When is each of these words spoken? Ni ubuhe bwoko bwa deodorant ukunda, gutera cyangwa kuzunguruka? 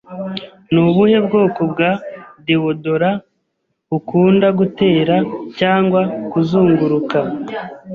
Ni 0.71 0.79
ubuhe 0.87 1.17
bwoko 1.27 1.61
bwa 1.71 1.89
deodorant 2.45 3.23
ukunda, 3.97 4.47
gutera 4.59 5.15
cyangwa 5.59 6.01
kuzunguruka? 6.31 7.17